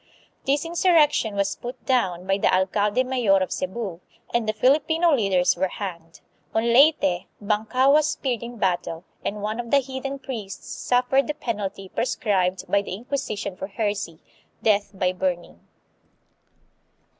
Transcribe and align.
This 0.47 0.65
insurrection 0.65 1.35
was 1.35 1.55
put 1.57 1.85
down 1.85 2.25
by 2.25 2.39
the 2.39 2.51
alcalde 2.51 3.03
mayor 3.03 3.37
of 3.37 3.51
Cebu 3.51 4.01
and 4.33 4.49
the 4.49 4.51
Filipino 4.53 5.13
leaders 5.13 5.55
were 5.55 5.67
hanged. 5.67 6.21
On 6.55 6.73
Leyte, 6.73 7.27
Bankao 7.39 7.91
was 7.93 8.09
speared 8.09 8.41
in 8.41 8.57
battle, 8.57 9.03
and 9.23 9.43
one 9.43 9.59
of 9.59 9.69
the 9.69 9.77
heathen 9.77 10.17
priests 10.17 10.67
suffered 10.67 11.27
the 11.27 11.35
penalty 11.35 11.87
prescribed 11.87 12.67
by 12.67 12.81
the 12.81 12.95
Inquisition 12.95 13.55
for 13.55 13.67
heresy 13.67 14.17
death 14.63 14.89
by 14.91 15.11
burning. 15.13 15.59